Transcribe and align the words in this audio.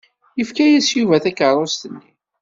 Yefka-as 0.39 0.87
Yuba 0.97 1.23
takeṛṛust-nni. 1.23 2.09